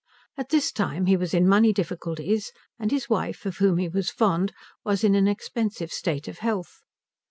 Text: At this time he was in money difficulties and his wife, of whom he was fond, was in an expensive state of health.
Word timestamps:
At 0.35 0.49
this 0.49 0.71
time 0.71 1.05
he 1.05 1.15
was 1.15 1.31
in 1.31 1.47
money 1.47 1.71
difficulties 1.71 2.51
and 2.79 2.89
his 2.89 3.07
wife, 3.07 3.45
of 3.45 3.57
whom 3.57 3.77
he 3.77 3.87
was 3.87 4.09
fond, 4.09 4.51
was 4.83 5.03
in 5.03 5.13
an 5.13 5.27
expensive 5.27 5.93
state 5.93 6.27
of 6.27 6.39
health. 6.39 6.81